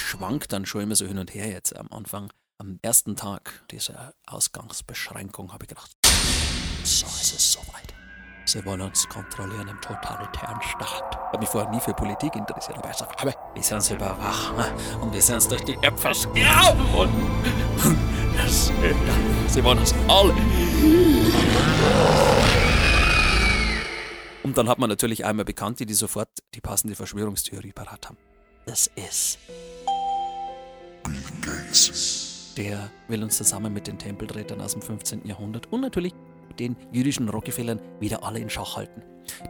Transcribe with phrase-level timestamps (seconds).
[0.00, 2.32] schwankt dann schon immer so hin und her jetzt am Anfang.
[2.58, 5.90] Am ersten Tag dieser Ausgangsbeschränkung habe ich gedacht,
[6.82, 7.94] so ist es soweit.
[8.44, 11.14] Sie wollen uns kontrollieren im totalitären Staat.
[11.14, 13.90] Ich habe mich vorher nie für Politik interessiert, aber ich sage, aber wir sind uns
[13.90, 14.56] überwachen
[15.00, 16.12] und wir sind uns durch die Äpfel
[16.96, 17.12] und
[18.36, 18.72] das,
[19.46, 20.34] sie wollen uns alle.
[24.42, 28.16] Und dann hat man natürlich einmal Bekannte, die sofort die passende Verschwörungstheorie parat haben.
[28.66, 29.38] Das ist.
[32.56, 35.26] Der will uns zusammen mit den Tempelrätern aus dem 15.
[35.26, 36.14] Jahrhundert und natürlich
[36.58, 39.02] den jüdischen Rockefellern wieder alle in Schach halten.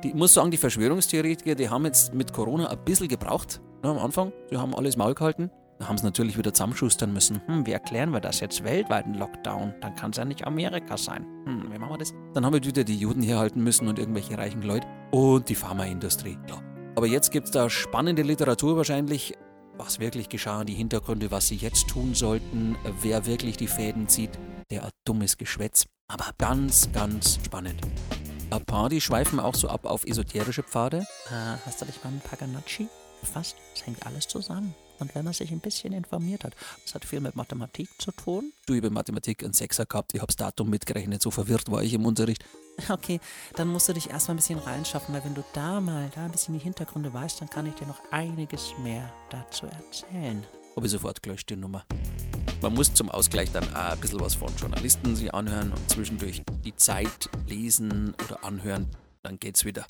[0.03, 3.91] Die, ich muss sagen, die Verschwörungstheoretiker, die haben jetzt mit Corona ein bisschen gebraucht ne,
[3.91, 4.33] am Anfang.
[4.51, 5.51] Sie haben alles Maul gehalten.
[5.79, 7.41] Da haben sie natürlich wieder zusammenschustern müssen.
[7.47, 8.63] Hm, wie erklären wir das jetzt?
[8.65, 9.75] Weltweiten Lockdown?
[9.81, 11.25] Dann kann es ja nicht Amerika sein.
[11.47, 12.13] Hm, wie machen wir das?
[12.35, 14.87] Dann haben wir wieder die Juden herhalten müssen und irgendwelche reichen Leute.
[15.11, 16.63] Und die Pharmaindustrie, klar.
[16.97, 19.33] Aber jetzt gibt es da spannende Literatur wahrscheinlich,
[19.81, 24.31] was wirklich geschah, die Hintergründe, was sie jetzt tun sollten, wer wirklich die Fäden zieht.
[24.71, 25.87] Der dummes Geschwätz.
[26.07, 27.81] Aber ganz, ganz spannend.
[28.51, 31.07] Ein paar, die schweifen auch so ab auf esoterische Pfade.
[31.29, 32.89] Äh, hast du dich mit Paganacci
[33.21, 33.57] befasst?
[33.75, 34.75] Es hängt alles zusammen.
[35.01, 38.53] Und wenn man sich ein bisschen informiert hat, das hat viel mit Mathematik zu tun.
[38.67, 41.83] Du, ich habe Mathematik einen Sechser gehabt, ich habe das Datum mitgerechnet, so verwirrt war
[41.83, 42.45] ich im Unterricht.
[42.89, 43.21] Okay,
[43.57, 46.31] dann musst du dich erstmal ein bisschen reinschaffen, weil wenn du da mal da ein
[46.31, 50.43] bisschen die Hintergründe weißt, dann kann ich dir noch einiges mehr dazu erzählen.
[50.77, 51.85] Habe ich sofort gelöscht, die Nummer.
[52.63, 56.43] Man muss zum Ausgleich dann auch ein bisschen was von Journalisten sich anhören und zwischendurch
[56.65, 58.89] die Zeit lesen oder anhören.
[59.23, 59.85] Dann geht's wieder.